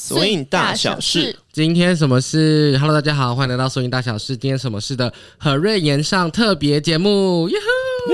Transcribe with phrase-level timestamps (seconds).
[0.00, 4.36] 索引大小事，今天什么事？Hello，大家好，欢迎来到索引大小事。
[4.36, 7.58] 今天什么事的何瑞言上特别节目，哟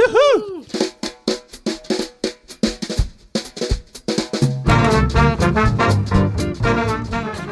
[0.07, 0.15] 吼！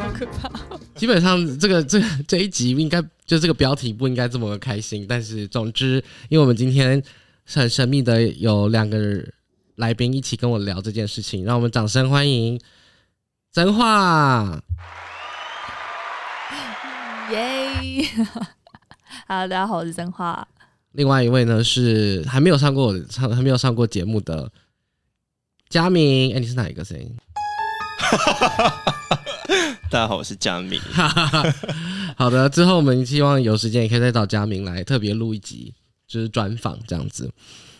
[0.01, 0.49] 好可怕！
[0.95, 6.99] 基本上这个这这一集应该就这个标题不应该这么开心，但是总之，因为我们今天
[7.45, 9.23] 很神秘的有两个
[9.75, 12.59] 来宾一起跟我聊这件事情，让我们掌声欢迎
[13.53, 14.49] 真话。
[17.29, 17.69] 耶！
[19.29, 20.47] Hello，大家好，我是真话。
[20.93, 24.51] 另外一位呢是还没有上过我上还没有上过节目的
[25.69, 27.15] 佳明，哎，你是哪一个声音？
[29.91, 30.81] 大家好，我是佳明。
[32.17, 35.75] 好的，之后我们希望有时间也可以再找佳明来特别录一集，
[36.07, 37.31] 就是专访这样子。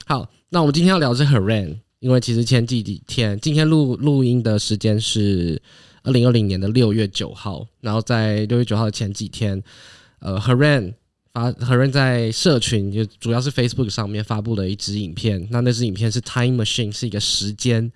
[0.05, 5.59] 好，那我们今天要聊是 Heren，因为其实前几天今天录录音的时间是
[6.03, 9.63] 二零二零年的六月九号，然后在六月九号的前几天，
[10.20, 10.95] 呃，Heren
[11.32, 17.90] 发 Heren 在社群就主要是 Facebook 上面发布了一支影片，那那支影片是 Time Machine，是一个时间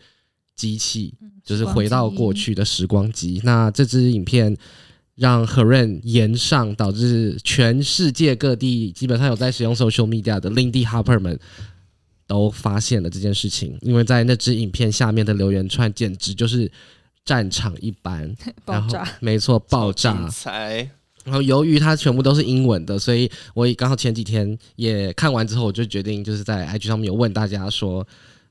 [0.55, 3.41] 机器，就是回到过去的时光机。
[3.43, 4.55] 那这支影片
[5.15, 11.37] 让 Heren 延上，导致全世界各地基本上有在使用 social media 的 Lindy Hopper 们
[12.27, 16.69] 都发现了这件事情，因为在那支影片下面的留言串简直就是
[17.23, 18.35] 战场一般，
[18.67, 19.17] 然后爆炸！
[19.21, 20.29] 没错，爆炸
[21.23, 28.05] 然后由于它全部都是英文的，所以我也刚好前几天也看完之后，我就决定就是在 IG 上面有问大家说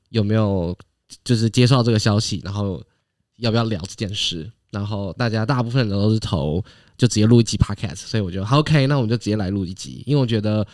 [0.09, 0.75] 有没有
[1.23, 2.83] 就是接受到这个消息，然后
[3.37, 4.51] 要不要聊这件事。
[4.71, 6.63] 然后大家大部分人都是投
[6.97, 10.65] 就直接录一集 Podcast，所以我就好 OK，那我们就直接来录一集，因为我觉得。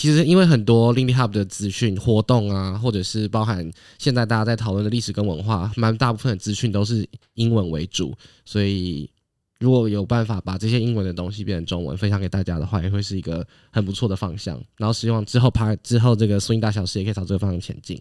[0.00, 9.10] 其实，因为很多 Lindy Hub 的资讯活动啊，或者是包含现在大家在讨论的历史跟文化，蛮大部分的资讯都是英文为主，所以
[9.58, 14.58] 如果有办法把这些英文的东西变成中文分享给大家的话，也会是一个很不错的方向。
[14.78, 18.00] 然后希望之后拍之后这个 Swing 大小事也可以朝这个方向前进。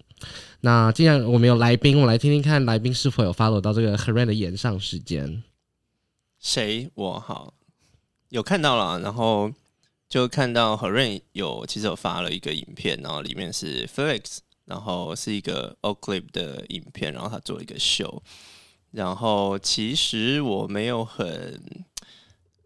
[0.62, 5.44] 那既然我们有来宾，我来听听看来宾是否有 follow 到这个 Heran 的延上时间。
[6.40, 6.90] 谁？
[6.96, 7.54] 我好
[8.30, 9.52] 有看到了，然后
[10.10, 18.22] 就看到何润有其实有发了一个影片，然后里面是 Felix，然后是一个 o Clip 的影片，然后他做一个秀，
[18.92, 21.86] 然后其实我没有很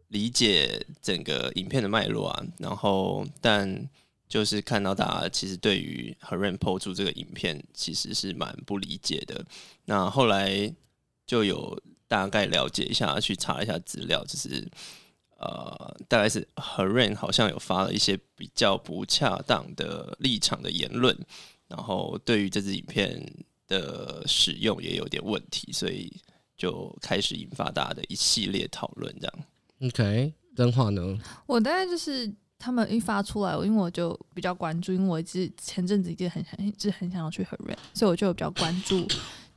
[0.08, 3.90] 理解整个影片的脉络啊，然后但
[4.30, 9.46] 就是看到大家其实对于何润 PO 出这个影片其实是蛮不理解的，
[9.86, 10.74] 那后来
[11.28, 11.78] 就有
[12.08, 14.66] 大概了解一下，去查一下资料，就是
[15.44, 21.18] 呃，大概是何润好像有发了一些比较不恰当的立场的言论，
[21.68, 23.22] 然后对于这支影片
[23.68, 26.10] 的使用也有点问题，所以
[26.56, 29.34] 就开始引发大家的一系列讨论，这样。
[29.82, 31.20] OK，真话呢？
[31.46, 39.06] 我大概就是他们一发出来，因为我就比较关注，因为我一直前阵子一直很想，一直很想要去 h e r 所以我就比较关注，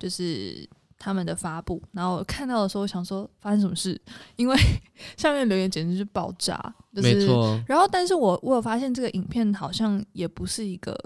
[0.00, 0.68] 就是
[0.99, 1.83] 他们的发布。
[1.93, 4.01] 然后我看到的时候，我想说发生什么事，
[4.37, 4.57] 因为
[5.17, 6.57] 下面留言简直是爆炸，
[6.95, 10.99] 就是没错，然后，但是我我有发现这个影片好像也不是一个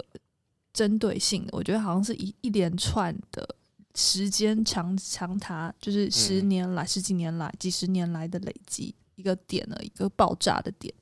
[0.73, 3.55] 针对性的，我觉得好像是一一连串的
[3.95, 10.93] 时间长长达，就是十嗯年来、十几年来、几十年来的累积一个点了，一个爆炸的点，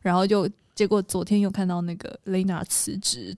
[0.00, 3.36] 然后就结果昨天又看到那个 Lena 辞职，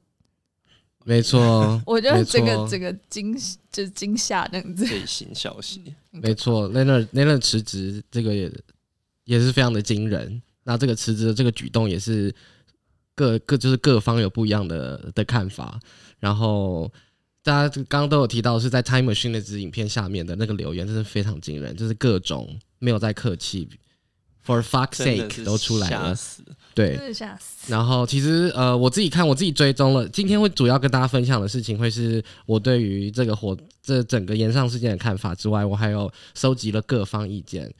[1.09, 3.35] 没错， 我觉得这个这个惊
[3.73, 5.81] 就是惊吓这样子，最新消息，
[6.11, 8.53] 没错 l e n a l e n a 辞职这个也
[9.25, 10.43] 也是非常的惊人。
[10.65, 12.35] 那这个辞职的这个举动也是
[13.15, 15.81] 各各就是各方有不一样的的看法。
[16.19, 16.93] 然后
[17.43, 23.67] 大家刚刚都有提到是在 Time Machine 那支影片下面的那个留言，真是非常惊人，就是各种没有在客气
[24.48, 26.42] ，For fuck's sake，都出来了，吓死。
[26.75, 26.98] 对。
[27.66, 37.75] 然后其实呃，我自己看我自己追踪了，今天会主要跟大家分享的事情，会是我对于这个火这整个延上事件的看法之外，我还有收集了各方意见，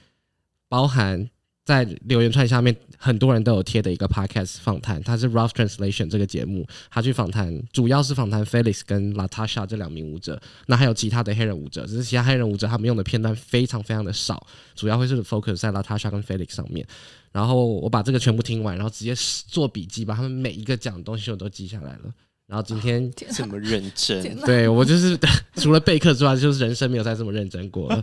[0.69, 1.31] 包含
[1.69, 16.87] 在留言串下面很多人都有贴的一个 podcast 访谈，它是 Rough Translation 这个节目，他去访谈，主要是访谈 Felix 跟 Latasha 这两名舞者，那还有其他的黑人舞者，只是其他黑人舞者他们用的片段非常非常的少，主要会是 focus 在 Latasha 跟 Felix 上面。
[17.33, 19.15] 然后我把这个全部听完，然后直接
[19.47, 22.11] 做笔记，把他们每一个讲的东西我都记下来了。
[22.47, 25.19] 然后今天 天这么认真 对我就是
[25.57, 28.03] 除了备课之外，就是人生没有再这么认真过了。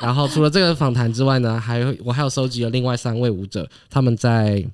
[0.00, 4.64] 然后除了这个访谈之外呢，还有我还有收集了另外三位舞者他们在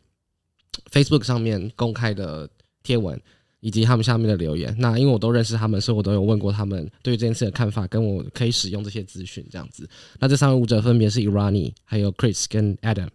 [0.91, 2.49] Facebook 上面公开的
[2.83, 3.21] 贴文。
[3.65, 4.75] 以及他们下面的留言。
[4.77, 9.89] 那因为我都认识他们，所以我都有问过他们对于这件事的看法，跟我可以使用这些资讯这样子。
[10.19, 13.07] 那这三位舞者分别是 Irani、还有 Chris 跟 Adam。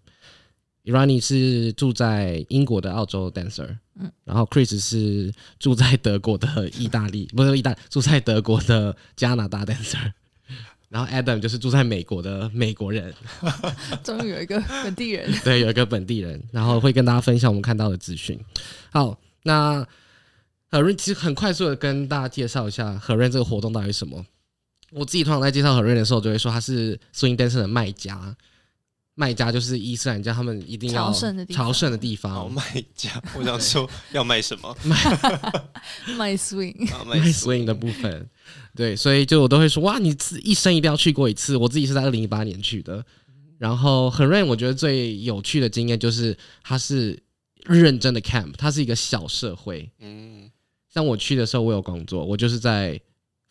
[0.85, 10.13] Irani 是住在英国的澳洲 dancer，嗯，然后 Chris 是住在德国的意大利，不是意大，住在德国的加拿大 dancer。
[10.89, 13.13] 然后 Adam 就是住在美国的美国人，
[14.03, 18.39] 终于有一个本地人， 对，有一个本地人，然后会跟大家分享我们看到的资讯。
[18.91, 19.85] 好，那
[20.71, 24.25] 何润其实很快速的跟大家介绍一下何润这个活动到底是什么。
[24.91, 28.35] 我自己通常在介绍何润的时候，就会说他是 Swing Dancer 的卖家。
[29.19, 34.77] 卖家就是伊斯兰教，他们一定要朝圣的地方朝圣的地方，卖家，我想说要卖什么？
[36.15, 38.29] 卖 swing，啊卖 swing 的部分。
[38.75, 41.57] 对，所以就我都会说，哇，你自一生一定要去过一次。
[41.57, 43.03] 我自己是在二零一八年去的，
[43.57, 47.19] 然后很 rain，，我觉得最有趣的经验就是它是
[47.65, 49.91] 认真的 camp，它是一个小社会。
[49.99, 50.47] 嗯，
[50.93, 53.01] 像我去的时候，我有工作，我就是在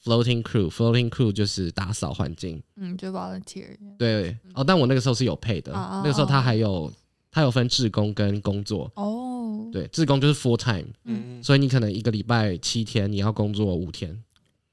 [0.06, 2.62] floating crew，floating crew 就是打扫环境。
[2.76, 6.93] 嗯，就 volunteer，对，哦，但我那个时候是有配的，啊那个时候他还有
[7.31, 8.91] 他有分志工跟工作。
[8.94, 14.17] 哦，对，志工就是 full time，嗯，所以你可能一个礼拜七天，你要工作五天，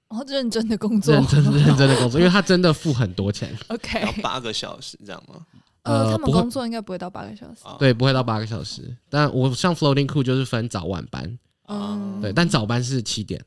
[0.09, 1.15] 哦，认真的工作。
[1.15, 5.45] 认真认真的工作，因为他真的付很多钱，， OK，要八个小时这样吗？
[5.83, 8.95] 呃，他们工作应该不会到八个小时，啊，对，不会到八个小时。
[9.09, 11.37] 但我像 floating crew 就是分早晚班，
[11.67, 13.43] 嗯，对，但早班是七点，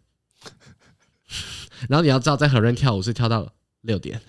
[1.89, 3.51] 然后你要知道，在和润跳舞是跳到
[3.83, 4.21] 六点，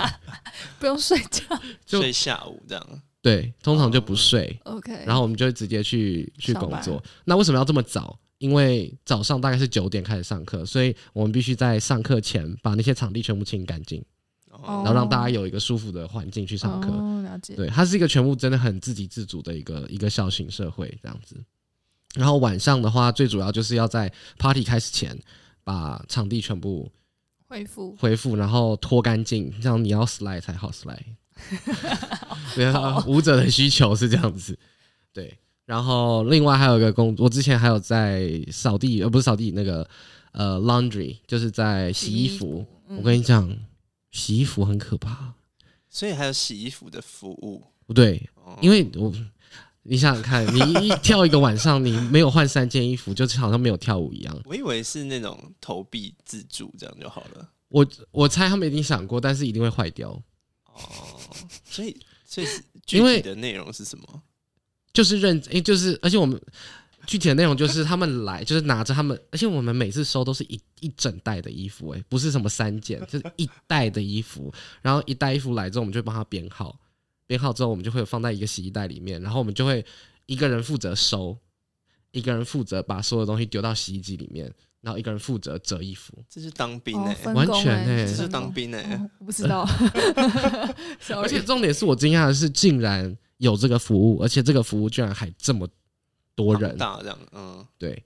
[0.78, 1.42] 不用睡觉
[1.86, 3.02] 就睡下午这样。
[3.22, 7.02] 对，通常就不睡，，OK，然后我们就会直接去去工作。
[7.24, 8.16] 那为什么要这么早？
[8.38, 14.00] 因为早上大概是九点开始上课，所以我们必须在上课前把那些场地全部清干净，
[14.50, 16.88] 哦，然后让大家有一个舒服的环境去上课。
[16.90, 21.34] 哦，了解，对，它是一个全部真的很自给自足的一个一个小型社会这样子。
[22.14, 25.18] 然后晚上的话，最主要就是要在 party 开始前
[25.66, 26.88] 把场地全部
[27.48, 31.16] 恢复，恢复，然后拖干净，这样你要 slide 才好 slide。
[32.54, 34.56] 对啊，舞者的需求是这样子。
[35.12, 39.88] 对，然后另外还有一个工，我之前还有在扫地，呃，不是扫地，那个
[40.30, 42.64] 呃 laundry，就是在洗衣服。
[42.88, 43.52] 嗯我跟你讲，
[44.12, 45.34] 洗衣服很可怕。
[45.90, 49.12] 所以还有洗衣服的服务，不对，哦因为我
[49.88, 54.40] 你想想看，你一跳一个晚上，你没有换三件衣服，就好像没有跳舞一样。
[54.44, 57.48] 我以为是那种投币自助这样就好了。
[57.68, 60.10] 我我猜他们一定想过，但是一定会坏掉。
[60.66, 60.82] 哦，
[61.64, 62.46] 所以所以
[62.84, 64.22] 具体的内容是什么？
[64.92, 66.40] 就是认，诶，就是而且我们
[67.06, 74.52] 具体的内容就是他们来，就是拿着他们，而且我们每次收都是一一整袋的衣服，哎，不是什么三件，就是一袋的衣服。
[74.80, 76.78] 然后一袋衣服来之后，我们就帮他编号，
[77.26, 79.84] 编号之后我们就会放在一个洗衣袋里面，然后我们就会
[80.26, 81.36] 一个人负责收，
[82.12, 86.12] 一个人负责把所有东西丢到洗衣机里面，然后一个人负责折衣服。
[86.28, 89.68] 这是当兵哎、完全欸这是当兵哎、哦我不知道
[91.20, 95.68] 而且重点是我惊讶的是，竟然有这个服务，而且这个服务居然还这么
[96.34, 98.02] 多人，大这样，嗯，对，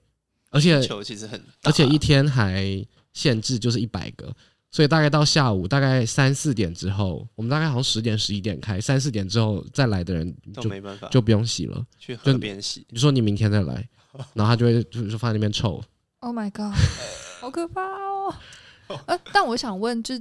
[0.49, 4.33] 而且球其实很大，而且一天还限制就是一百个，
[4.71, 11.85] 所以大概到下午大概三四点之后，我们大概好像十点十一点开，三四点之后再来的人就没办法，就不用洗了。
[11.99, 12.85] 去河边洗。
[12.89, 13.87] 你说你明天再来，
[14.33, 15.83] 然后他就会就就放在那边臭。
[16.19, 16.73] Oh my god，
[17.41, 18.33] 好可怕哦！
[19.07, 20.15] 呃，但我想问，就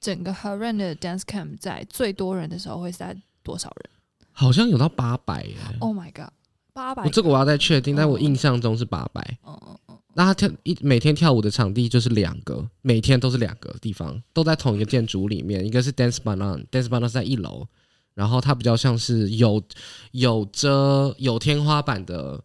[0.00, 3.90] 整个 h a r a n 的 dance camp 在最多人的时候会是在多少人
[4.32, 6.32] 好像有到八百耶，？Oh my god，
[6.76, 9.38] 八百我，这个我要再确定，但我印象中是八百。
[9.46, 15.64] 嗯嗯嗯，那他跳一每天跳舞的场地就是两个，每天都是两个地方，都在同一个建筑里面。
[15.64, 17.66] 一个是 Dance Banan，Dance Banan 是在一楼，
[18.12, 19.62] 然后它比较像是有
[20.10, 22.44] 有遮有天花板的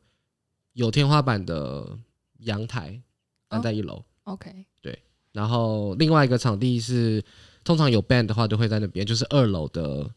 [0.71, 1.97] 有天花板的
[2.39, 3.01] 阳台，
[3.49, 4.01] 那哦在一楼。
[4.23, 4.97] OK，对
[5.33, 7.21] 然后另外一个场地是
[7.65, 10.09] 通常有 band 的话，就会在那边，就是二楼的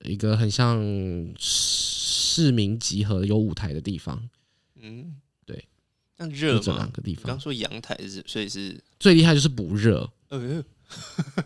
[0.00, 0.82] 一个很像
[2.34, 4.28] 市民集合有舞台的地方，
[4.80, 5.14] 嗯，
[5.46, 5.68] 对，
[6.16, 6.90] 那热这两？
[6.90, 7.22] 个地方。
[7.22, 10.10] 你刚说阳台是，所以是最厉害就是不热。
[10.30, 10.64] 呃，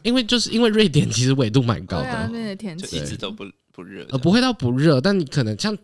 [0.02, 5.76] 因为就是因为瑞典其实纬度蛮高的，那个天就气一直都不不热，呃，不会到不热，但你可能像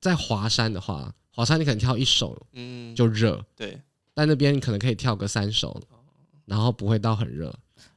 [0.00, 3.80] 在华山的话，华山你可能跳一首嗯，就热，对，
[4.14, 5.82] 但那边你可能可以跳个三首，
[6.44, 7.52] 然后不会到很热。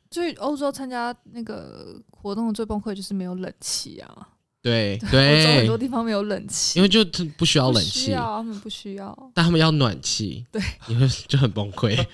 [0.10, 4.30] 所以欧洲参加那个活动的最崩溃就是没有冷气啊，
[4.62, 7.06] 对 欧洲很多，地方没有冷气，因为就
[7.38, 12.06] 不需要冷气，需要，他们不需要，但他们要暖气，对，你会就很崩溃。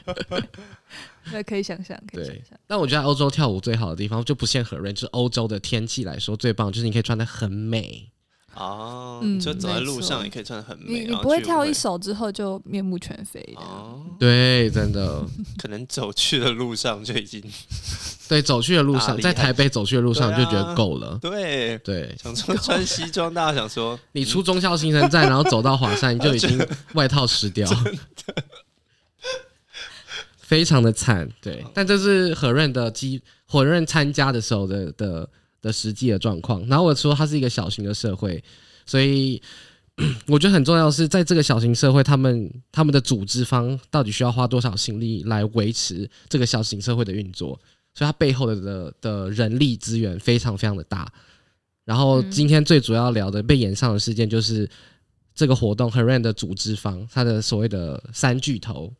[1.31, 8.11] 那，可以想象，可以想象，但我觉得欧洲跳舞最好的地方就不限何人，就是欧洲的天气来说最棒，就是你可以穿的很美，
[8.55, 13.61] 哦，嗯就走在路上也可以穿的很美，你你然后聚会不会跳一首之后就面目全非的。
[13.61, 15.25] 哦，对，真的，
[15.57, 17.43] 可能走去的路上就已经
[18.29, 21.17] 对，走去的路上，里在台北走去的路上对啊就觉得够了。
[21.21, 21.77] 对。
[21.79, 22.15] 对。
[22.21, 27.69] 想说穿西装，大家想说你出中校新生站，然后走到华山，你就 已经外套湿掉，
[30.37, 31.29] 非常的惨。
[31.41, 35.29] 对，但这是何润的机，何润参加的时候的的
[35.63, 36.63] 的实际的状况。
[36.67, 38.43] 然后我说它是一个小型的社会，
[38.85, 39.41] 所以
[40.27, 47.59] 我觉得很重要是，在这个小型社会，他们他们的组织方到底需要花多少心力来维持这个小型社会的运作，
[47.95, 51.11] 所以它背后的的的人力资源非常非常的大。
[51.85, 54.69] 然后嗯今天最主要聊的被延上的事件就是
[55.35, 58.91] 这个活动 h e r a n 的组织方，他的所谓的三巨头，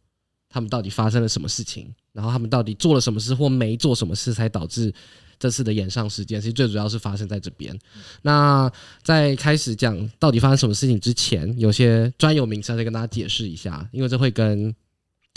[0.50, 1.93] 他们到底发生了什么事情？
[2.12, 4.93] 然后他们到底做了什么事或没做什么事，才导致
[5.40, 6.40] 这次的演上事件？
[6.40, 7.78] 其实最主要是发生在这边。
[8.22, 8.72] 那
[9.02, 14.74] 在开始讲到底发生什么事情之前，有些专有名词再跟大家解释一下，因为这会跟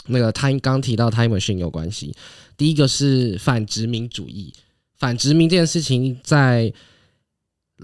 [0.07, 2.15] 那个 time 刚提到 time machine 有关系。
[2.57, 4.53] 第一个是反殖民主义，
[4.99, 6.73] 反殖民这件事情在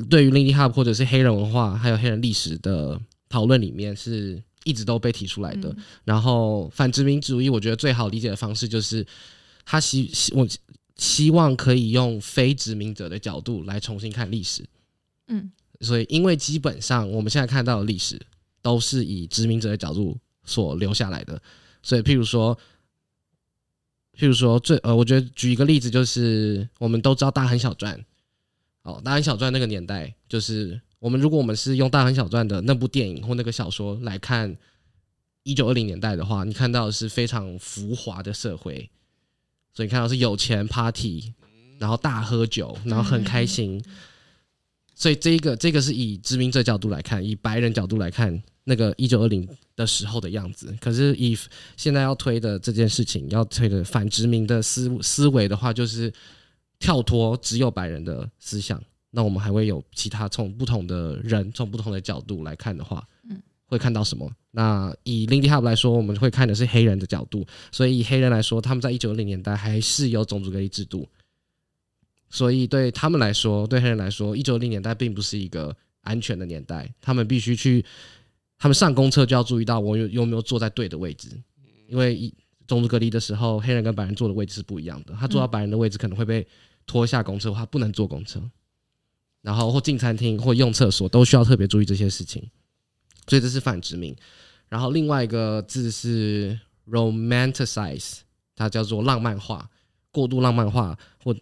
[0.09, 5.69] 对于 Lindy Hop 或者是黑人文化还有黑人历史的讨论里面是一直都被提出来的。
[5.71, 9.07] 嗯然后反殖民主义，我觉得最好理解的方式就是
[9.64, 10.47] 他希希我
[10.96, 14.64] 希望可以用非殖民者的角度来重新看历史。
[15.28, 15.50] 嗯。
[15.80, 18.16] 所以，因为基本上我们现在看到的历史
[18.61, 21.42] 都是以殖民者的角度所留下来的，
[21.82, 22.56] 所以譬如说，
[24.16, 28.00] 譬如说最呃，我觉得举一个例子，就是我们都知道大亨小传，
[28.82, 34.56] 哦，大亨小传那个年代，就是我们如果我们是用大亨小传的那部电影或那个小说来看
[35.42, 38.88] 一九二零年代的话，你看到的是非常浮华的社会，
[39.72, 41.32] 所以你看到是有钱 party，
[41.78, 43.82] 然后大喝酒，然后很开心。
[44.94, 50.76] 所以这一个这个是以殖民者角度来看，以白人角度来看那个一九二零的时候的样子。
[50.80, 51.36] 可是以
[51.76, 56.12] 现在要推的这件事情，要推的反殖民的思思维的话，就是
[56.78, 58.80] 跳脱只有白人的思想。
[59.10, 64.30] 那我们还会有其他从不同的人从不同的角度来看的话，嗯会看到什么？
[64.54, 67.44] 那以 Lindy Hop 来说，我们会看的是黑人的角度。
[67.73, 71.09] 所以以黑人来说，他们在一九零年代还是有种族隔离制度。
[72.28, 77.85] 所以对他们来说，对黑人来说，一九零年代并不是一个安全的年代，他们必须去，
[78.59, 81.28] 他们上公厕就要注意到我有有没有坐在对的位置，
[81.88, 82.32] 因为一
[82.66, 86.47] 种族隔离的时候，黑人跟白人坐的位置是不一样的，他坐到白人的位置可能会被
[86.87, 88.42] 拖下公厕的话，不能坐公厕，
[89.42, 92.42] 然后或进餐厅或用厕所都需要特别注意这些事情，
[93.32, 94.14] 所以这是反殖民。
[94.68, 98.18] 然后另外一个字是 romanticize，
[98.54, 99.70] 它叫做浪漫化，
[100.10, 101.34] 过度浪漫化或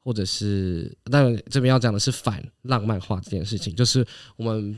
[0.00, 4.04] 或者是，当然这边要讲的是反浪漫化这件事情，就是
[4.34, 4.76] 我们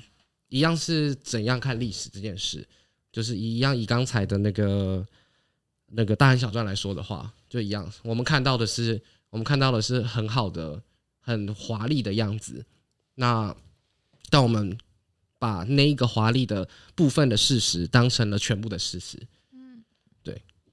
[0.50, 2.69] 一样是怎样看历史这件事，
[3.11, 5.07] 就是一样以刚才的那个
[5.87, 9.00] 那个大亨小传来说的话，就一样，我们看到的是
[9.31, 10.83] 我们看到的是很好的、
[11.21, 12.67] 很华丽的样子，
[13.14, 13.57] 那
[14.29, 14.76] 但我们
[15.41, 19.19] 把那一个华丽的部分的事实当成了全部的事实，
[19.53, 19.83] 嗯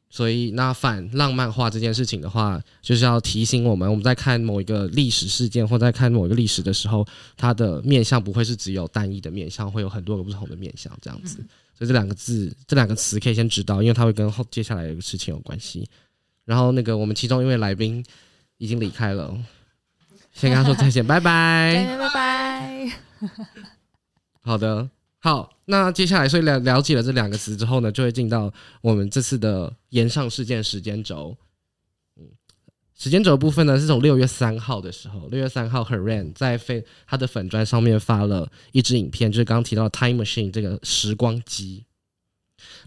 [0.10, 7.06] 所以，那反浪漫化这件事情的话，就是要提醒我们，我们在看某一个历史事件或在看某一个历史的时候，
[7.36, 11.38] 它的面向不会是只有单一的面向，会有很多个不同的面向这样子。
[11.78, 15.88] 所以这两个字、这两个词可以先知道，因为它会跟后接下来的事情有关系。
[16.46, 18.04] 然后，那个我们其中一位来宾
[18.58, 19.38] 已经离开了，
[20.34, 21.86] 先跟他说再见，拜拜。
[21.86, 23.76] 拜拜拜。
[24.48, 24.89] 好的，
[25.20, 28.50] 好，那接下来所以了了解了这两个词之后呢，就会进到
[28.80, 31.36] 我们这次的延上事件时间轴。
[32.16, 32.24] 嗯，
[32.96, 41.84] 时间轴部分呢，是从六月三号的时候，六月三号 h e r a n 在飞他的粉砖上面发了一支影片，就是刚刚提到的 Time Machine 这个时光机。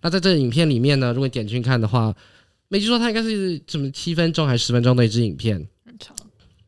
[0.01, 2.17] 那在这个影片里面呢，如果点进去看的话，
[2.69, 5.69] 没记错，它应该是什么七分钟还是十分钟的一支影片。
[5.85, 6.17] 很长，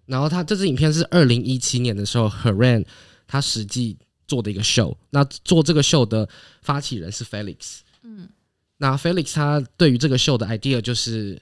[0.05, 2.85] 然后他这支影片是二零一七年的时候 h e r a n
[3.27, 3.97] 他实际
[4.33, 4.97] 做的一个秀。
[5.11, 6.27] 那做这个秀的
[6.63, 7.81] 发起人是 Felix。
[8.03, 8.31] 嗯
[8.79, 11.41] 那 Felix 他对于这个秀的 idea 就是，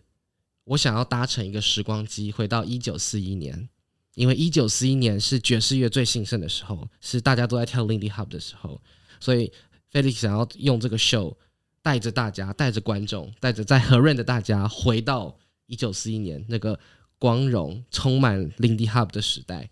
[0.64, 3.68] 我想要搭乘一个时光机回到一九四一年，
[4.14, 8.82] 因为一九四一年是爵士乐最兴盛的时候，是大家都在跳 Lindy Hop 的时候，
[9.20, 9.52] 所以
[9.92, 11.35] Felix 想要用这个 show
[11.80, 16.78] 带着大家，带着观众，带着在和润的大家回到一九四一年那个
[17.18, 19.70] 光荣、充满 Lindy Hop 的时代。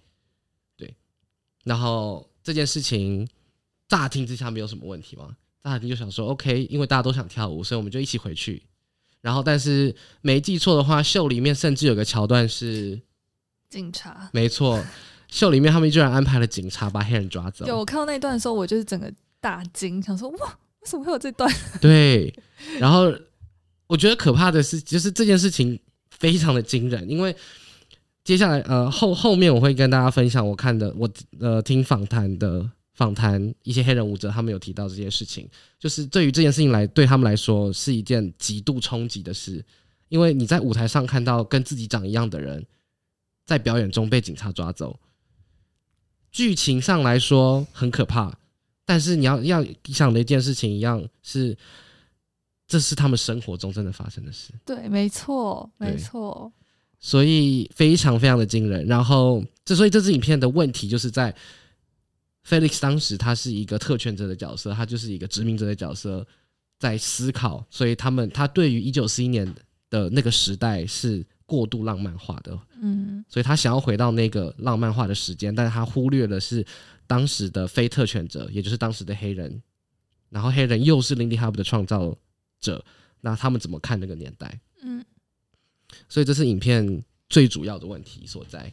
[0.78, 0.94] 对，
[1.64, 3.28] 然后这件事情
[3.88, 5.36] 乍听之下没有什么问题吗？
[5.62, 8.62] 乍听就想说，OK，因为大家都想跳舞，所以我们就一起回去。
[9.20, 12.98] 然后，但是没记错的话，秀里面甚至有个桥段是，
[13.68, 14.82] 警察，没错，
[15.28, 17.66] 秀里面他们居然安排了警察把黑人抓走。
[17.66, 19.12] 有我看到那一段的时候，我就是整个
[19.42, 21.54] 大惊，想说哇，为什么会有这段？
[21.82, 22.34] 对，
[22.80, 23.14] 然后
[23.88, 25.78] 我觉得可怕的是，就是这件事情
[26.08, 27.36] 非常的惊人，因为
[28.28, 31.08] 接下来呃后后面我会跟大家分享我看的我
[31.40, 39.64] 呃听访谈的访谈一些黑人舞者，他们有提到这件事情，就是对于这件事情来对他们来说是一件极度冲击的事，
[40.10, 42.66] 因为你在舞台上看到跟自己长一样的人
[43.46, 45.00] 在表演中被警察抓走，
[46.30, 48.38] 剧情上来说很可怕，
[48.84, 51.56] 但是你要要想的一件事情一样是，
[52.66, 56.52] 这是他们生活中真的发生的事，对，没错，没错，
[57.00, 58.86] 所以非常非常的惊人。
[58.86, 61.34] 然后，这所以这支影片的问题就是在
[62.46, 66.26] Felix 当时他是一个特权者的角色，他就是一个殖民者的角色，
[66.78, 69.54] 在思考，所以他们他对于一九四一年
[69.90, 76.64] 的那个时代是过度浪漫化的，嗯所以他想要回到那个浪漫化的时间，但是他忽略的是
[77.06, 79.62] 当时的非特权者，也就是当时的黑人，
[80.30, 82.16] 然后黑人又是 Lindy Hop 的创造
[82.60, 82.84] 者，
[83.20, 84.60] 那他们怎么看那个年代？
[86.08, 88.72] 嗯所以这是影片最主要的问题所在。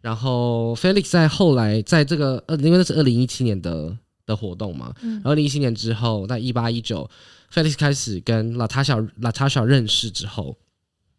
[0.00, 7.10] 然后 Felix 在后来在这个呃，因为那是二零一七年的的活动嘛，嗯二零一七年之后，在一八一九
[7.52, 10.56] ，Felix 开始跟 Latasha Latasha 认识之后，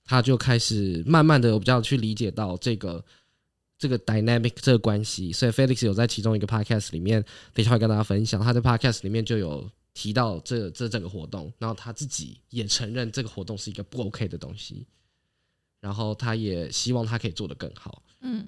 [0.05, 3.03] 他就开始慢慢的有比较去理解到这个
[3.77, 7.21] 这个 dynamic 这个关系，所以 Felix 有在其中一个 podcast 里面，
[7.53, 14.87] 等一下会跟大家分享，他在 podcast 里面就有提到这这整个活动，然后他自己也承认这个活动是一个不 OK 的东西，
[15.79, 18.47] 然后他也希望他可以做得更好，嗯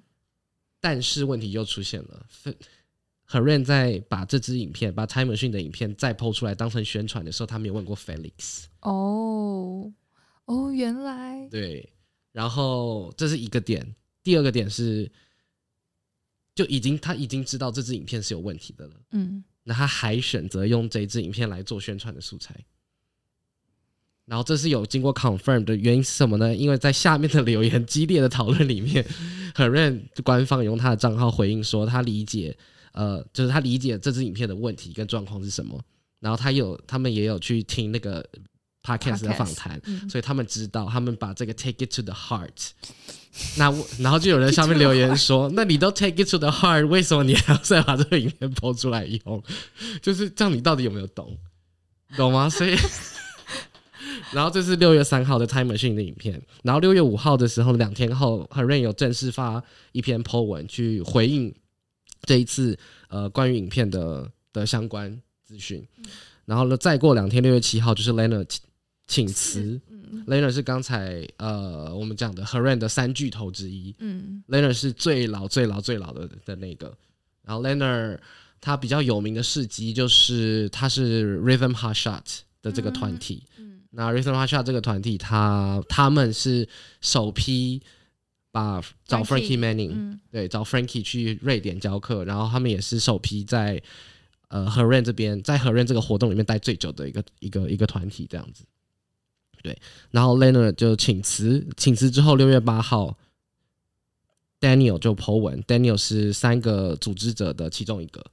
[0.81, 2.25] 但是问题又出现了。
[3.27, 8.65] Heren 在把这支影片，把 Time Machine 的影片再抛出来当成宣传的时候，他没有问过 Felix。
[8.81, 9.93] 哦
[10.45, 11.93] 哦，原来对，
[12.31, 15.12] 然后这是一个点，第二个点是，
[16.55, 22.55] 就已经他已经知道这支影片是有问题的了，嗯那他还选择用这支影片来做宣传的素材。
[24.29, 26.55] 然后这是有经过 confirm 的原因是什么呢？
[26.55, 29.03] 因为在下面的留言激烈的讨论里面，
[29.55, 32.55] 何润官方用他的账号回应说，他理解，
[32.93, 35.81] 呃，就是他理解这支影片的问题跟状况是什么。
[36.20, 38.24] 然后他有，他们也有去听那个
[38.83, 42.70] podcast 的访谈，嗯所以他们知道，他们把这个 take it to the heart。
[43.57, 49.42] 那我，然后就有人下面留言说：“那你都 take it to the heart，为什么你还要再把这个影片抛出来用？
[50.01, 51.37] 就是这样，你到底有没有懂？
[52.18, 52.75] 懂吗？”所以，
[54.31, 59.61] 然后这是六月三号的 Time Machine 的影片，然后六月五号的时候，两天后 h e r a n 有正式发
[59.92, 61.53] 一篇 po 文去回应
[62.24, 65.83] 这一次呃关于影片的的相关资讯。
[66.46, 68.61] 然后呢，再过两天，六月七号就是 Lena 请
[69.07, 69.79] 请辞。
[69.89, 73.96] 嗯 Lena 是刚才呃我们讲的 h e r a n 的三巨头之一。
[74.00, 76.96] 嗯 Lena 是最老、最老、最老的的那个。
[77.44, 78.18] 然后 Lena
[78.61, 83.44] 他比较有名的事迹就是他是 Rhythm Hot Shot 的这个团体。
[83.44, 83.49] 嗯
[83.92, 86.68] 那 Rhythm Hot Shot 这个团体，他他们是
[87.02, 87.82] 首批
[88.52, 93.82] 把找 Frankie，Frankie Manning，、嗯对，找 Frankie 去瑞典教课，然后他们也是首批在
[94.50, 98.64] 呃和润这边，在和润这个活动里面待最久的一个一个一个团体这样子。
[99.62, 99.78] 对，
[100.12, 103.18] 然后 Leonard 就请辞，请辞之后，六月八号
[104.62, 108.24] ，Daniel 就 Po 文，Daniel 是三个组织者的其中一个，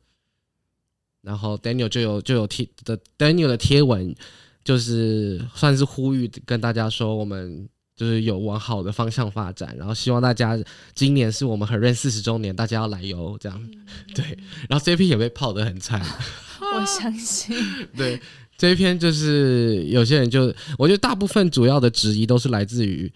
[1.22, 4.14] 然后 Daniel 就有就有贴的 Daniel 的贴文，
[4.66, 10.58] 就是算是呼吁跟大家说，我们就是有往好的方向发展，然后希望大家
[10.92, 13.70] 今年是我们和润四十周年，大家要来游，这样。
[14.12, 14.24] 对。
[14.68, 16.04] 然后这篇也被泡得很惨，
[16.60, 17.56] 我相信，
[17.96, 18.20] 对
[18.58, 23.12] 这一篇就是有些人就，我觉得大部分主要的质疑都是来自于，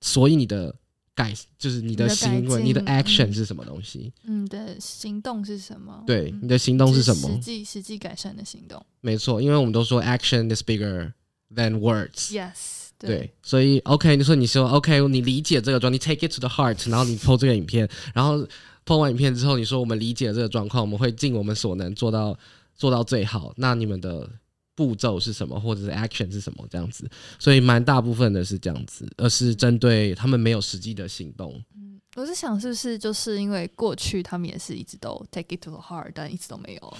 [0.00, 0.76] 所以你的
[1.14, 4.12] 改就是你的行为，进你的 action 嗯是什么东西？
[4.24, 6.02] 嗯的行动是什么？
[6.06, 7.38] 对，嗯你的行动是什么实？
[7.38, 8.84] 际实际改善的行动。
[9.00, 11.12] 没错，因为我们都说 action is bigger
[11.54, 12.32] than words。
[12.32, 18.46] Yes，对，所以 OK，你说你说 OK，你理解这个状，你 take it to the heart，然后你 PO 这个影片，然后
[18.86, 22.38] PO 完影片之后，你说我们理解这个状况，我们会尽我们所能做到
[22.74, 23.52] 做到最好。
[23.56, 24.28] 那你们的
[24.74, 26.66] 步骤是什么，或者是 action 是什么？
[26.70, 27.08] 这样子，
[27.38, 31.62] 所以蛮大部分的是这样子，而是针对他们没有实际的行动。
[31.76, 36.96] 嗯我是想是不是就是因为过去他们也是一直都 take it to the heart，但一直都没有。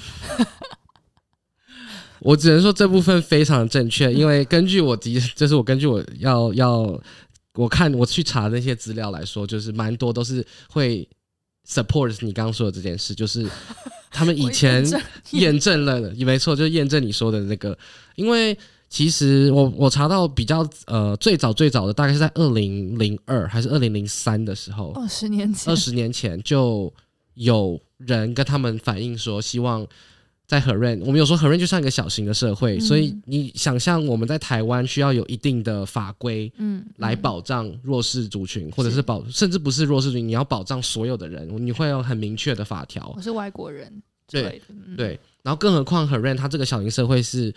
[2.20, 6.98] 我只能说这部分非常正确， 因为根据我的，就是我根据我要要
[7.52, 11.06] 我看我去查那些资料来说，就是蛮多都是会
[11.68, 13.46] support 你刚刚说的这件事，就是
[14.10, 14.84] 他们以前
[15.30, 17.76] 验证了，也没错，就是验证你说的那个，
[18.16, 18.56] 因为
[18.88, 25.72] 其实我我查到比较呃最早最早的大概是在二零零二还是二零零三的时候，二十年前。
[25.72, 26.92] 二，十年前就
[27.34, 29.86] 有人跟他们反映说，希望
[30.52, 39.02] 在 h e r e n，我们有说和润就像一个小型的社会，嗯所以你想象我们在台湾需要有一定的法规嗯，来嗯保障弱势族群，或者是是。
[39.02, 43.14] 保甚至不是弱势族群，你要保障所有的人，你会有很明确的法条。
[43.16, 43.22] 我。
[43.22, 43.90] 是外国人
[44.28, 47.50] 之对的，嗯，对，然后更何况 h e r e n 它这个小型社会是，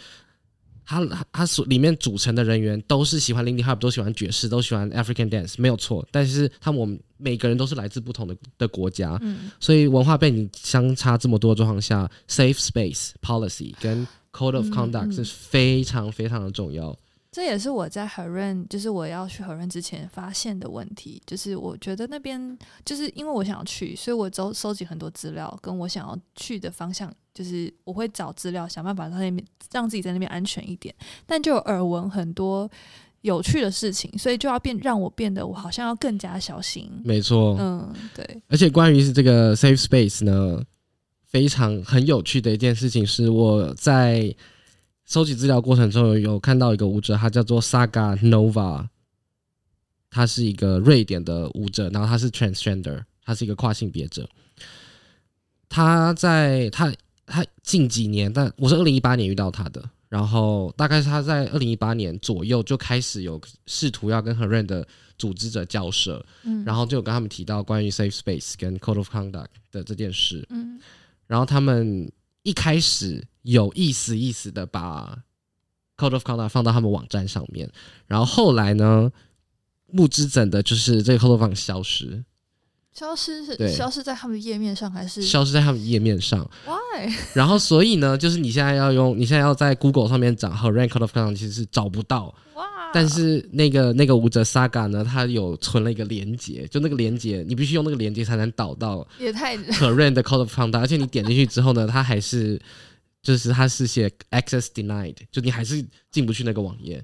[0.85, 6.07] 它它它所里面组成的人员都是喜欢 Lindy Hop，都喜欢爵士，都喜欢 African dance，没有错。
[6.11, 16.95] 但是他们我们每个人都是来自不同的的国家，嗯，所以文化背景相差这么多的状况下，safe space policy 跟 code of 嗯 conduct 嗯是非常非常的重要。
[17.35, 30.95] 这也是我在和润，就是我要去和润之前发现的问题，就是我觉得那边就是因为我想要去，所以我收收集很多资料，跟我想要去的方向，就是我会找资料，想办法在那边让自己在那边安全一点，
[31.25, 32.71] 但就有耳闻很多
[33.19, 36.89] 有趣的事情，所以就要变让我变得我好像要更加小心。
[37.03, 40.63] 没错，嗯，对，而且关于是这个 safe space 呢，
[41.25, 44.33] 非常很有趣的一件事情是，我在
[45.05, 48.87] 收集资料过程中有有看到一个舞者，他叫做 Saga Nova，
[50.09, 54.27] 他是一个瑞典的舞者，然后他是 transgender，他是一个跨性别者。
[55.69, 56.91] 他在他
[57.25, 64.87] 他近几年，但我是二零一八年遇到他的，然后大概是他在二零一八年左右就开始有试图要跟 h e r e n 的
[65.19, 70.79] 组织者交涉，嗯，然后就有跟他们提到关于 safe space 跟 code of conduct 的这件事，嗯。
[71.27, 72.11] 然后他们
[72.43, 75.19] 一开始有意思意思的把
[75.97, 77.69] code of conduct 放到他们网站上面，
[78.07, 79.11] 然后后来呢，
[79.91, 82.23] 目之怎的就是这个 code of conduct 消失，
[82.91, 83.71] 消失是对。
[83.71, 85.21] 消失在他们的页面上还是？
[85.21, 87.13] 消失在他们页面上，why？
[87.35, 92.65] 然后所以呢，就是你现在要用，你现在要在 Google 上面找 h e r a n code of conduct 其实是找不到，哇！
[92.93, 102.59] 但是那个那个舞者 Saga 呢，它有存了一个连接，就那个连接，你必须用那个连接才能导到也太可认的 code of conduct，而且你点进去之后呢，它还是
[103.25, 107.03] 就是它是写 access denied，就你还是进不去那个网页，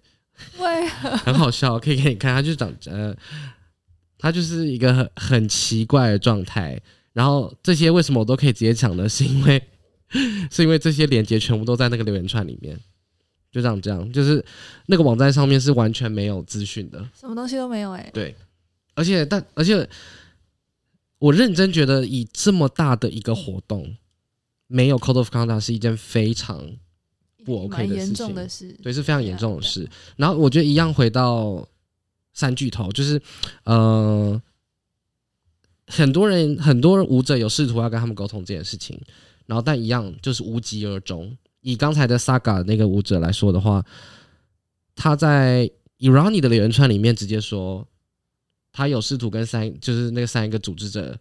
[0.60, 3.17] 为何很好笑，可以给你看，它就长呃，
[4.19, 6.79] 它就是一个很很奇怪的状态。
[7.13, 9.10] 然后这些为什么我都可以直接讲呢？
[9.10, 9.62] 是因为
[10.51, 12.79] 是因为这些连接全部都在那个留言串里面，
[13.51, 14.45] 就这样这样，就是
[14.86, 17.03] 那个网站上面是完全没有资讯的。
[17.19, 18.36] 什么东西都没有哎、对，
[18.93, 19.89] 而且但而且，
[21.17, 23.97] 我认真觉得以这么大的一个活动，
[24.71, 26.65] 没有 code of conduct 是一件非常
[27.43, 28.71] 不 OK 的事情重的事。
[28.81, 29.88] 对是非常严重的事。
[30.15, 31.67] 然后我觉得一样回到
[32.34, 33.21] 三巨头，就是
[33.65, 34.41] 呃，
[35.88, 38.97] 很多人很多舞者有试图要跟他们沟通这件事情，
[39.45, 41.38] 然后但一样就是无疾而终。
[41.60, 43.86] 以刚才的 Saga 那个舞者来说的话，
[44.95, 47.88] 他在 Irani 的留言串里面直接说，
[48.71, 51.19] 他有试图跟三就是那个三个组织者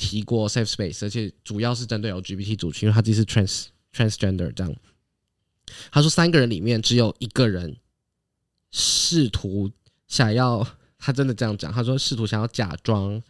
[0.00, 4.74] 提过 safe space，而且主要是针对 LGBT 族群，因为他自己是 trans transgender 这样。
[5.92, 7.76] 他说三个人里面只有一个人
[8.70, 9.70] 试图
[10.08, 10.66] 想要，
[10.98, 13.22] 他真的这样讲，他说试图想要假装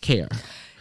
[0.00, 0.26] care，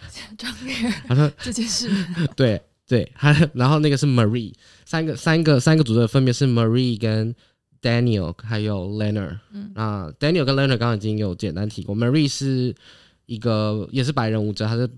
[0.09, 1.91] 假装 care，他说这件事，
[2.37, 4.53] 对对，他然后那个是 Marie，
[4.85, 7.35] 三个三个三个组的分别是 Marie 跟
[7.81, 9.39] Daniel 还有 Leonard。
[9.51, 12.73] 嗯那 Daniel 跟 Leonard 刚刚已经有简单提过，Marie 是
[13.25, 14.89] 一个也是白人舞者，他是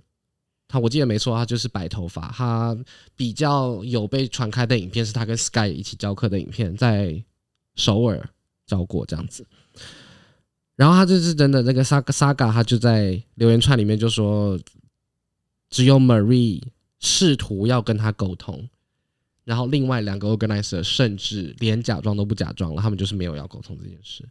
[0.71, 2.77] 他我记得没错，他就是白头发，他
[3.15, 7.21] 比较有被传开的影片是他跟 Sky 一起教课的影片，在
[7.73, 8.29] 首尔
[8.67, 9.43] 教过这样子。
[10.75, 14.59] 然后他这是真的，那个 Saga Saga 他就在留言串里面就说，
[15.71, 16.61] 只有 Marie
[16.99, 18.69] 试图要跟他沟通，
[19.45, 24.23] 然后另外两个 organizer 甚至连假装都不假装了，他们就是没有要沟通这件事。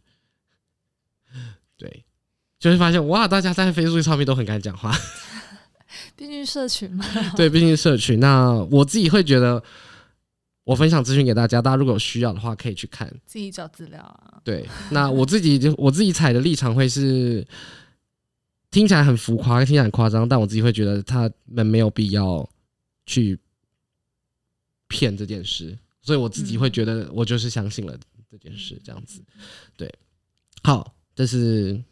[1.75, 2.05] 对，
[2.57, 4.97] 就会发现哇，大家在 Facebook 上面都很敢讲话。
[6.15, 7.05] 毕竟社群嘛。
[7.35, 8.19] 对，毕竟社群。
[8.19, 9.61] 那我自己会觉得，
[10.63, 13.07] 我分享资讯给大家，大家如果有需要的话，可以去看。
[13.25, 14.41] 自己找资料啊。
[14.43, 17.45] 对，那我自己就我自己采的立场会是，
[18.71, 22.47] 听起来很浮夸，听起来很夸张，但我自己会觉得他们没有必要
[23.05, 23.37] 去
[24.87, 27.97] 骗这件事，所以我自己会觉得我就是相信了
[28.31, 29.21] 这件事，这样子。
[29.75, 29.91] 对，
[30.63, 31.83] 好，这是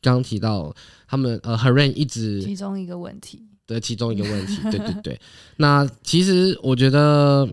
[0.00, 0.74] 刚刚提到
[1.06, 4.56] 他们呃 h e r e n 一直其中一个问题，的其中一个问题。
[4.70, 5.20] 对对对，
[5.56, 7.48] 那其实我觉得，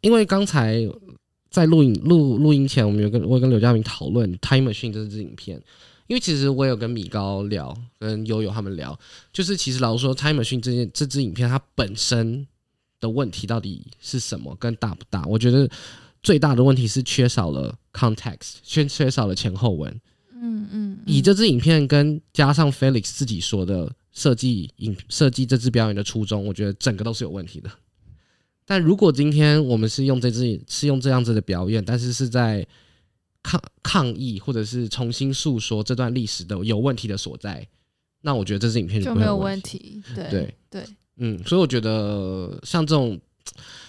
[0.00, 0.78] 因为刚才
[1.50, 5.62] 在录影录录音前，我们有跟我有跟刘嘉明讨论《Time Machine》这支影片，
[6.06, 8.98] 因为其实我有跟米高聊，跟悠悠他们聊，
[9.32, 12.46] 就是其实老实说，《Time Machine》这件这支影片它本身
[13.00, 15.24] 的问题到底是什么，跟大不大？
[15.26, 15.70] 我觉得
[16.22, 20.00] 最大的问题是缺少了 context，缺缺少了前后文。
[20.44, 27.70] 嗯嗯，以这支影片跟加上 Felix 自己说的设计影设计这支表演的初衷，我觉得整个都是有问题的。
[28.66, 32.66] 但如果今天我们是用这支是用这样子的表演，但是是在
[33.42, 37.66] 抗抗议或者是重新诉说这段历史的有问题的所在，
[38.22, 40.02] 那我觉得这支影片就没有问问题。
[40.14, 40.84] 对对对，
[41.16, 43.20] 嗯，所以我觉得像这种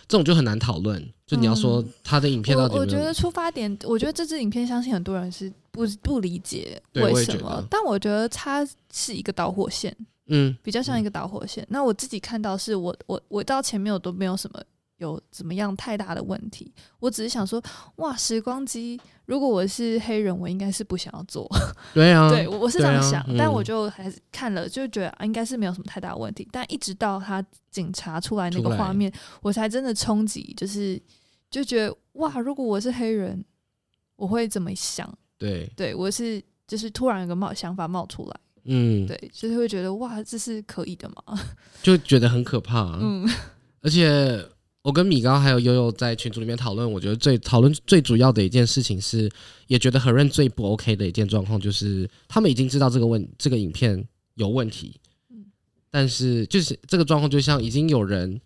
[0.08, 1.06] 这种就很难讨论。
[1.26, 9.96] 就你要说嗯他的影片到底我觉得出发点，我觉得这支影片相信很多人是不不理解为什么但我觉得它是一个导火线，
[10.28, 11.66] 嗯比较像一个导火线。
[11.70, 14.64] 那我自己看到是我我我到前面我都没有什么
[14.98, 17.62] 有怎么样太大的问题，我只是想说，
[17.98, 21.46] 哇，时光机，如果我是黑人，我应该是不想要做。
[21.94, 26.48] 对啊，对，我我是这样想，嗯但我就还是看了，就觉得啊应该是没有什么太大的问题。
[26.50, 29.12] 但一直到他警察出来那个画面，
[29.42, 30.98] 我才真的冲击，就是
[31.52, 33.44] 就觉得哇，如果我是黑人，
[34.16, 35.14] 我会怎么想？
[35.46, 41.40] 对，对我是就是突然有个冒想法冒出来，嗯，对，就是会觉得哇，这是可以的吗？
[41.84, 42.98] 就觉得很可怕。
[43.02, 43.28] 嗯。
[43.82, 44.44] 而且
[44.82, 49.30] 我跟米高还有悠悠在群组里面讨论，我觉得最讨论最主要的一件事情是，
[49.68, 54.04] 也觉得何润最不 OK 的一件状况就是，他们已经知道这个问这个影片
[54.34, 55.46] 有问题，嗯。
[55.92, 58.42] 但是就是这个状况就像已经有人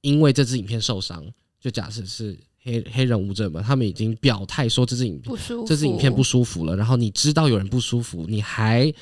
[0.00, 1.24] 因为这支影片受伤，
[1.60, 8.92] 就假设是黑黑人舞者们，他们已经表态说这支影片不舒服，这支影片不舒服了，然后你知道有人不舒服，你还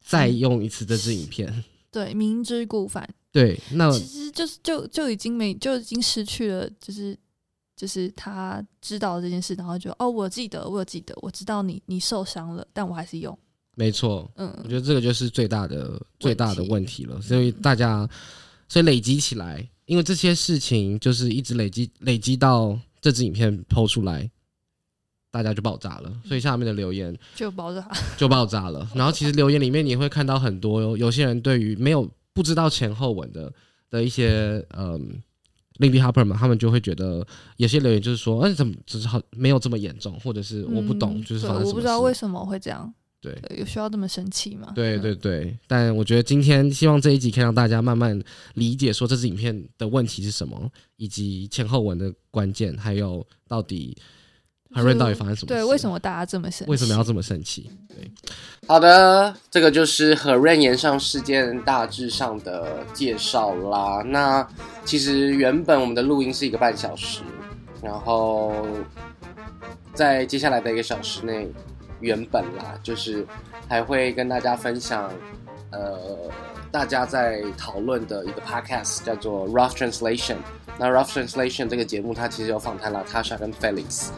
[0.00, 7.16] 再用一次这支影片，对，明知故犯，对，那其实就是就就已经没就已经失去了，就是
[7.74, 13.36] 就是他知道这件事，然后就哦，我记得，我有记得，我知道你你受伤了，但我还是用，
[13.74, 14.54] 没错，嗯。
[14.62, 17.04] 我觉得这个就是最大的最大的问题。
[17.04, 18.08] 了，所以大家
[18.68, 24.28] 所以累积起来，因为这些事情就是一直累积累积到这支影片抛出来，
[25.30, 27.88] 大家就爆炸了，所以下面的留言就爆炸，
[28.18, 28.90] 就爆炸了。
[28.96, 33.52] 然后其实留言里面你会看到很多有有些人对于没有不知道前后文的
[33.88, 35.22] 的一些嗯。
[35.78, 37.22] Lindy Harper 嘛，他们就会觉得
[37.58, 42.90] 有些留言就是说，哎、怎么只是好没有这么严重，或者是我不懂，嗯就是我不知道为什么会这样，
[43.20, 44.68] 对对，有需要这么生气吗？
[44.70, 48.20] 嗯对对对，但我觉得今天希望这一集可以让大家慢慢
[48.54, 53.96] 理解说这支影片的问题是什么，以及前后文的关键，还有到底
[54.68, 55.54] 就是韩润到底发生什么事？
[55.54, 56.70] 对，为什么大家这么生气？
[56.70, 57.70] 为什么要这么生气？
[57.88, 58.10] 对，
[58.66, 64.02] 好的，这个就是何润延上事件大致上的介绍啦。
[64.02, 64.46] 那
[64.84, 67.22] 其实原本我们的录音是一个半小时，
[67.82, 68.66] 然后
[69.94, 71.48] 在接下来的一个小时内，
[72.00, 73.26] 原本啦，就是
[73.68, 75.10] 还会跟大家分享，
[75.70, 76.30] 呃，
[76.70, 80.36] 大家在讨论的一个 podcast 叫做 Rough Translation。
[80.78, 84.08] 那 Rough Translation 这个节目，它其实有访谈了 Tasha 跟 Felix。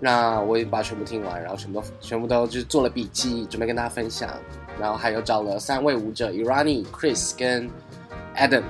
[0.00, 4.28] 那我也把全部听完，然后全部全部都就是做了笔记，准备跟大家分享。
[4.78, 7.70] 然后还有找了三位舞者，Irani、Chris 跟
[8.36, 8.64] Adam，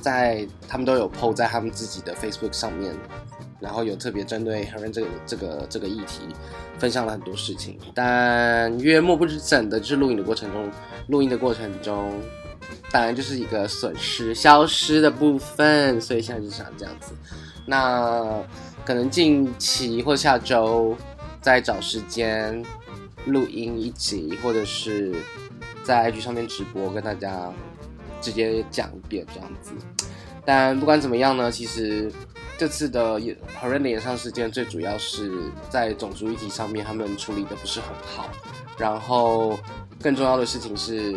[0.00, 2.92] 在他们都有 PO 在他们自己的 Facebook 上面，
[3.60, 6.22] 然后有特别针对 h e r 这个这个这个议题
[6.78, 7.78] 分享了很多事情。
[7.94, 10.70] 但约莫不知怎的，就是录影的过程中，
[11.08, 12.12] 录音的过程中，
[12.90, 17.12] 当然就是一个损失消失的部分，所以现在就想这样子。
[17.66, 18.42] 那
[18.84, 20.96] 可能近期或下周
[21.40, 22.64] 再找时间
[23.26, 25.14] 录音一集，或者是
[25.82, 27.52] 在 IG 上面直播，跟大家
[28.20, 29.72] 直接讲一遍这样子。
[30.46, 32.10] 但不管怎么样呢，其实
[32.58, 38.28] 这次的 h o r r e n 的演唱事件，最主要是在种族议题上面，他们处理的不是很好。
[38.76, 39.56] 然后
[40.02, 41.16] 更重要的事情是，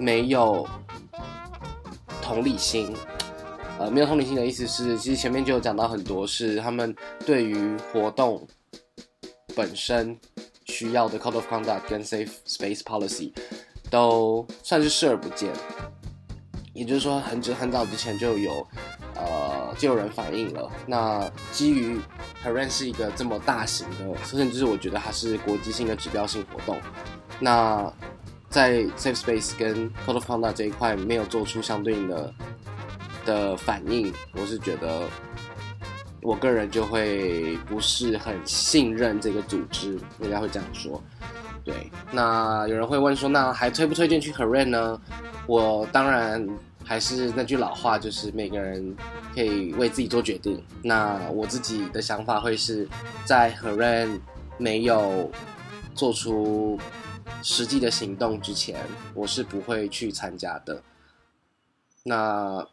[0.00, 0.68] 没有
[2.20, 2.92] 同理心。
[3.78, 6.92] 呃，没有同理心的意思是，其实前面就有讲到很多是他们
[7.24, 8.44] 对于活动
[9.54, 10.18] 本身
[10.64, 13.32] 需要的 Code of Conduct 跟 Safe Space Policy
[13.88, 15.52] 都算是视而不见。
[16.78, 18.64] 也就是说，很久很早之前就有
[19.16, 20.70] 呃就有人反映了。
[20.86, 21.98] 那基于
[22.40, 26.80] h e r e n 是一个这么大型的，甚至就是我觉得它是国际性的指标性活动，
[27.40, 27.92] 那
[28.48, 32.32] 在 Safe Space 跟 Code of Conduct 这一块没有做出相对应的
[33.26, 35.02] 的反应，我是觉得
[36.22, 41.02] 我个人就会不是很信任这个组织，应该会这样说。
[41.64, 44.98] 对，那有人会问说，那还推不推荐去 h e r e n 呢？
[45.46, 46.46] 我当然
[46.88, 48.96] 还是那句老话，就是每个人
[49.34, 50.64] 可以为自己做决定。
[50.82, 52.88] 那我自己的想法会是
[53.26, 54.20] 在 h e r e n
[54.56, 55.30] 没有
[55.94, 56.78] 做出
[57.42, 58.74] 实际的行动之前，
[59.12, 60.82] 我是不会去参加的。
[62.04, 62.66] 那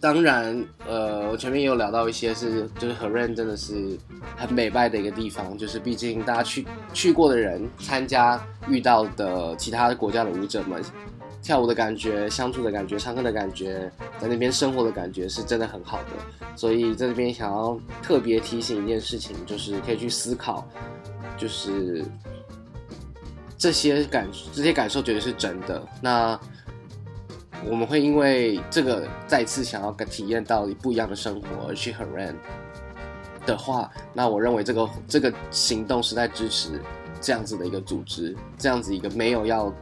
[0.00, 3.98] 当然，呃，我前面也有聊到一些是，就是和润真的是
[4.34, 10.82] 很美败的一个地方，就是毕竟大家去去过的人，参加遇到的其他国家的舞者们，
[11.42, 16.56] 跳舞的感觉、相处的感觉、唱歌的感觉，在那边生活的感觉是真的很好的。
[16.56, 20.66] 所以在这边想要特别提醒一件事情，就是可以去思考，
[21.36, 22.04] 就是
[23.56, 25.82] 这些感这些感受绝对是真的。
[26.00, 26.38] 那。
[27.66, 32.36] 我们会因为这个再次想要体验到不一样的生活而去 Haran
[33.44, 36.80] 的话，那我认为这个这个行动是在支持
[37.20, 39.74] 这样子的一个组织，这样子一个没有要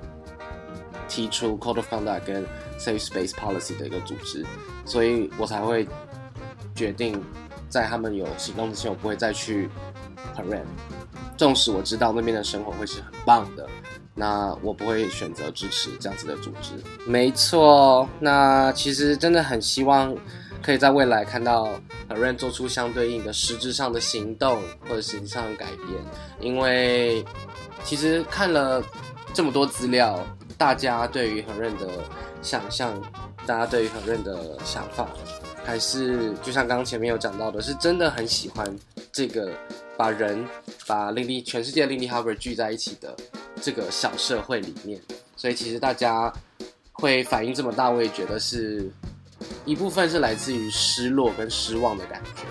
[1.08, 2.44] 提出 Code of Conduct 跟
[2.78, 4.44] Safe Space Policy 的一个组织，
[4.84, 5.86] 所以我才会
[6.74, 7.22] 决定
[7.68, 9.68] 在他们有行动之前，我不会再去
[10.36, 10.64] Haran，
[11.36, 13.66] 纵使我知道那边的生活会是很棒的。
[14.18, 16.72] 那我不会选择支持这样子的组织。
[17.06, 20.16] 没错，那其实真的很希望
[20.62, 26.02] 可以在未来看到 parent 做出相对应的实质上的行动或者实质上的改变。
[26.40, 27.22] 因为
[27.84, 28.82] 其实看了
[29.34, 30.26] 这么多资料，
[30.58, 31.88] 大家对于 Ren 的
[32.42, 33.00] 想象，
[33.46, 35.08] 大家对于 Ren 的想法，
[35.64, 38.66] 还是就像刚刚前面有讲到的，是真的很喜欢
[39.12, 39.52] 这个
[39.96, 40.46] 把人
[40.86, 43.14] 把令力全世界令力 Harvard 聚在一起的。
[43.62, 45.00] 这个小社会里面，
[45.34, 46.30] 所以其实大家
[46.92, 48.92] 会反应这么大，我也觉得是
[49.64, 52.42] 一部分是来自于失落跟失望的感觉。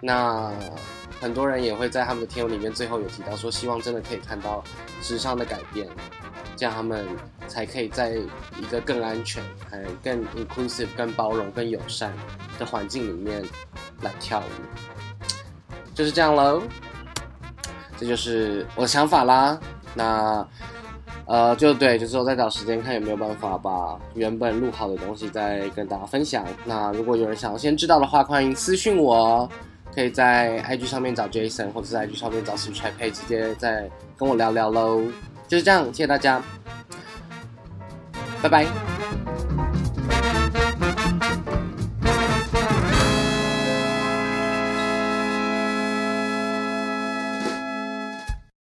[0.00, 0.52] 那
[1.20, 4.62] 很多人也会在他们的天文里面最后有提到说，希望真的可以看到
[5.02, 5.88] 时尚的改变，
[6.56, 7.06] 这样他们
[7.46, 8.14] 才可以在
[8.58, 12.12] 一个更安全、还更 inclusive、更包容、更友善
[12.58, 13.44] 的环境里面
[14.00, 15.24] 来跳舞。
[15.94, 16.62] 就是这样喽，
[17.98, 19.58] 这就是我的想法啦。
[19.94, 20.46] 那，
[21.26, 26.44] 呃，就对，就是我再找时间看有没有办法把原本录好的东西再跟大家分享。
[26.64, 29.48] 那如果有人想要先知道的话，欢迎私信我，
[29.94, 35.02] 可以在 IG 上面找 Jason，或者在 IG 上面找 s w i t 直接再跟我聊聊喽。
[35.48, 36.42] 就是这样谢谢大家。
[38.42, 39.45] 拜拜。